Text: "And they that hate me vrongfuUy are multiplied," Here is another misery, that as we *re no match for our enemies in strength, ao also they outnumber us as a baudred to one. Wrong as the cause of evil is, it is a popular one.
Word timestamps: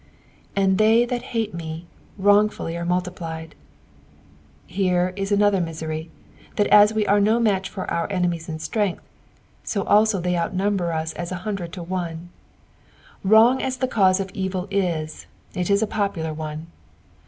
"And 0.55 0.79
they 0.79 1.05
that 1.05 1.21
hate 1.37 1.53
me 1.53 1.85
vrongfuUy 2.19 2.73
are 2.75 2.83
multiplied," 2.85 3.53
Here 4.65 5.13
is 5.15 5.31
another 5.31 5.61
misery, 5.61 6.09
that 6.55 6.65
as 6.73 6.91
we 6.91 7.07
*re 7.07 7.19
no 7.21 7.39
match 7.39 7.69
for 7.69 7.85
our 7.91 8.11
enemies 8.11 8.49
in 8.49 8.57
strength, 8.57 9.03
ao 9.75 9.83
also 9.83 10.19
they 10.19 10.35
outnumber 10.35 10.91
us 10.91 11.13
as 11.13 11.31
a 11.31 11.43
baudred 11.45 11.71
to 11.73 11.83
one. 11.83 12.29
Wrong 13.23 13.61
as 13.61 13.77
the 13.77 13.87
cause 13.87 14.19
of 14.19 14.31
evil 14.31 14.67
is, 14.71 15.27
it 15.53 15.69
is 15.69 15.83
a 15.83 15.93
popular 16.01 16.33
one. 16.33 16.65